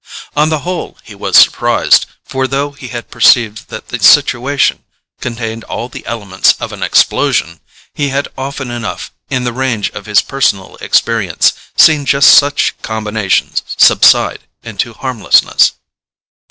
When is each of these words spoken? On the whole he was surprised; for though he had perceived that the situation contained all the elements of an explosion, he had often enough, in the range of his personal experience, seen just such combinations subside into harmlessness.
On 0.35 0.49
the 0.49 0.61
whole 0.61 0.97
he 1.03 1.13
was 1.13 1.37
surprised; 1.37 2.07
for 2.25 2.47
though 2.47 2.71
he 2.71 2.87
had 2.87 3.11
perceived 3.11 3.69
that 3.69 3.89
the 3.89 3.99
situation 4.01 4.83
contained 5.19 5.63
all 5.65 5.89
the 5.89 6.03
elements 6.07 6.55
of 6.59 6.73
an 6.73 6.81
explosion, 6.81 7.59
he 7.93 8.09
had 8.09 8.27
often 8.35 8.71
enough, 8.71 9.11
in 9.29 9.43
the 9.43 9.53
range 9.53 9.91
of 9.91 10.07
his 10.07 10.23
personal 10.23 10.75
experience, 10.77 11.53
seen 11.77 12.05
just 12.07 12.33
such 12.33 12.73
combinations 12.81 13.61
subside 13.77 14.39
into 14.63 14.93
harmlessness. 14.95 15.73